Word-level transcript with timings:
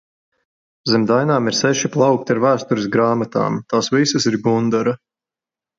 Zem 0.91 1.03
dainām 1.11 1.51
ir 1.51 1.57
seši 1.59 1.91
plaukti 1.97 2.35
ar 2.37 2.41
vēstures 2.47 2.91
grāmatām, 2.97 3.61
tās 3.75 3.95
visas 3.99 4.31
ir 4.33 4.41
Gundara. 4.49 4.99